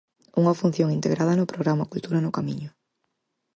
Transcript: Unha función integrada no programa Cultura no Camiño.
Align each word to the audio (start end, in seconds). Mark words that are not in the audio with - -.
Unha 0.39 0.57
función 0.59 0.89
integrada 0.97 1.37
no 1.39 1.49
programa 1.51 1.89
Cultura 1.93 2.19
no 2.25 2.33
Camiño. 2.37 2.69